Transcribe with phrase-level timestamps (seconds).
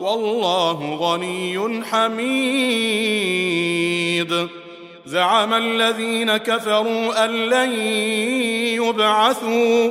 [0.00, 3.18] والله غني حميد.
[5.06, 7.72] زعم الذين كفروا أن لن
[8.82, 9.90] يبعثوا.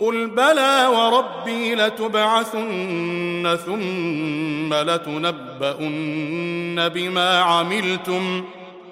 [0.00, 8.44] قل بلى وربي لتبعثن ثم لتنبؤن بما عملتم.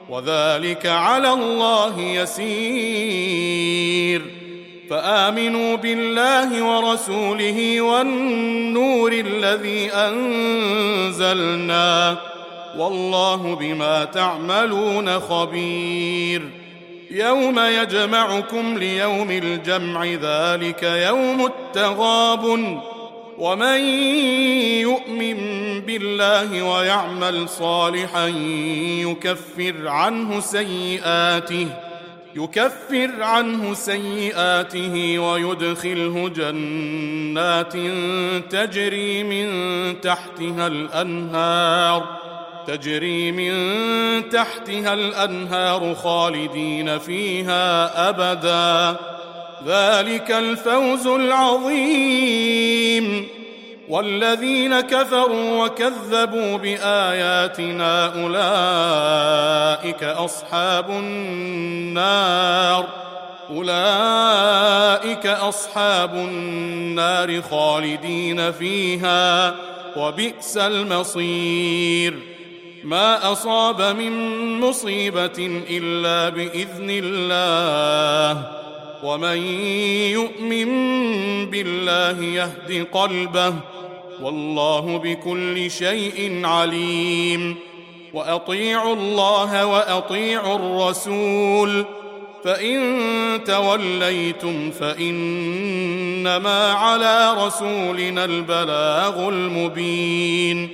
[0.09, 4.23] وذلك على الله يسير.
[4.91, 12.17] فآمنوا بالله ورسوله والنور الذي أنزلنا.
[12.79, 16.43] والله بما تعملون خبير.
[17.11, 22.81] يوم يجمعكم ليوم الجمع ذلك يوم التغابن.
[23.39, 23.81] ومن
[24.81, 25.37] يؤمن
[25.81, 28.27] بالله ويعمل صالحا
[29.07, 31.67] يكفر عنه سيئاته.
[32.37, 37.73] يكفر عنه سيئاته ويدخله جنات
[38.51, 39.47] تجري من
[40.01, 42.27] تحتها الأنهار
[42.67, 43.55] تجري من
[44.29, 48.97] تحتها الأنهار خالدين فيها أبدا.
[49.67, 52.57] ذلك الفوز العظيم.
[53.89, 62.87] والذين كفروا وكذبوا بآياتنا أولئك أصحاب النار.
[63.51, 69.55] أولئك أصحاب النار خالدين فيها
[69.97, 72.19] وبئس المصير.
[72.85, 74.13] ما أصاب من
[74.61, 78.66] مصيبة إلا بإذن الله.
[79.07, 79.37] ومن
[80.19, 80.71] يؤمن
[81.51, 83.55] بالله يهد قلبه
[84.23, 87.57] والله بكل شيء عليم
[88.15, 91.85] وأطيعوا الله وأطيعوا الرسول
[92.45, 92.81] فإن
[93.47, 100.69] توليتم فإنما على رسولنا البلاغ المبين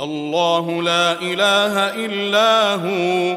[0.00, 3.36] الله لا إله إلا هو